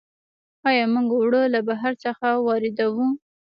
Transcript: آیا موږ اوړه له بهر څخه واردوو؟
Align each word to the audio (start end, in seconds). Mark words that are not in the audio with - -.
آیا 0.67 0.85
موږ 0.93 1.07
اوړه 1.17 1.41
له 1.53 1.59
بهر 1.67 1.93
څخه 2.03 2.27
واردوو؟ 2.45 3.07